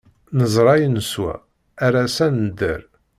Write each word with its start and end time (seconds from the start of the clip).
Neẓra 0.37 0.73
i 0.85 0.87
neswa, 0.89 1.33
ar 1.85 1.93
ass-a 2.03 2.27
nedder. 2.29 2.81